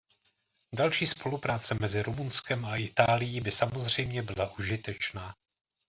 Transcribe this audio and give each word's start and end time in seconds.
Další 0.73 1.07
spolupráce 1.07 1.77
mezi 1.81 2.03
Rumunskem 2.03 2.65
a 2.65 2.75
Itálií 2.77 3.41
by 3.41 3.51
samozřejmě 3.51 4.21
byla 4.23 4.51
užitečná. 4.59 5.35